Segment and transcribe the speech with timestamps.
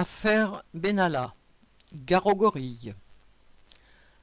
[0.00, 1.34] Affaire Benalla,
[1.92, 2.94] Garogorille.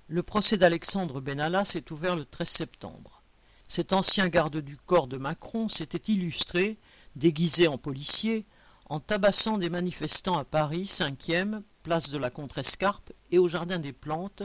[0.07, 3.21] Le procès d'Alexandre Benalla s'est ouvert le 13 septembre.
[3.67, 6.77] Cet ancien garde du corps de Macron s'était illustré,
[7.17, 8.45] déguisé en policier,
[8.85, 13.91] en tabassant des manifestants à Paris, 5e, place de la Contrescarpe et au Jardin des
[13.91, 14.43] Plantes,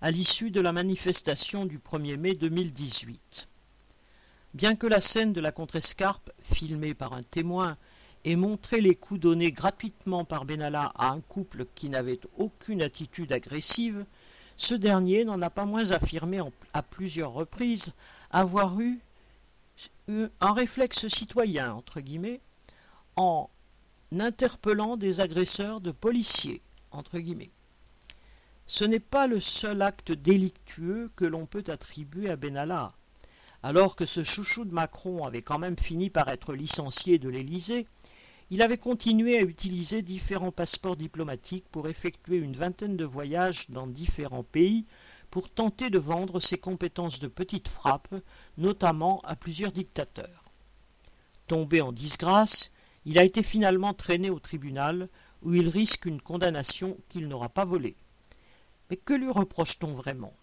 [0.00, 3.48] à l'issue de la manifestation du 1er mai 2018.
[4.54, 7.76] Bien que la scène de la Contrescarpe, filmée par un témoin,
[8.24, 13.32] et montrer les coups donnés gratuitement par Benalla à un couple qui n'avait aucune attitude
[13.32, 14.04] agressive,
[14.56, 16.40] ce dernier n'en a pas moins affirmé
[16.74, 17.94] à plusieurs reprises
[18.30, 19.00] avoir eu
[20.08, 22.40] un réflexe citoyen, entre guillemets,
[23.16, 23.48] en
[24.12, 27.50] interpellant des agresseurs de policiers, entre guillemets.
[28.66, 32.92] Ce n'est pas le seul acte délictueux que l'on peut attribuer à Benalla.
[33.62, 37.86] Alors que ce chouchou de Macron avait quand même fini par être licencié de l'Élysée,
[38.50, 43.86] il avait continué à utiliser différents passeports diplomatiques pour effectuer une vingtaine de voyages dans
[43.86, 44.86] différents pays
[45.30, 48.12] pour tenter de vendre ses compétences de petite frappe,
[48.58, 50.44] notamment à plusieurs dictateurs.
[51.46, 52.72] Tombé en disgrâce,
[53.04, 55.08] il a été finalement traîné au tribunal
[55.42, 57.96] où il risque une condamnation qu'il n'aura pas volée.
[58.90, 60.34] Mais que lui reproche-t-on vraiment?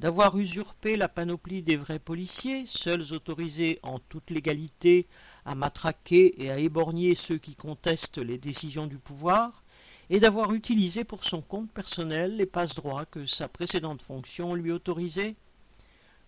[0.00, 5.06] D'avoir usurpé la panoplie des vrais policiers, seuls autorisés en toute légalité
[5.44, 9.62] à matraquer et à éborgner ceux qui contestent les décisions du pouvoir,
[10.10, 15.34] et d'avoir utilisé pour son compte personnel les passe-droits que sa précédente fonction lui autorisait.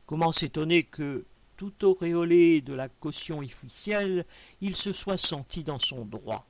[0.06, 1.24] Comment s'étonner que,
[1.56, 4.24] tout auréolé de la caution officielle,
[4.60, 6.46] il se soit senti dans son droit